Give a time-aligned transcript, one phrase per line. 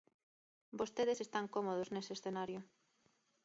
[0.79, 2.59] Vostedes están cómodos nese escenario.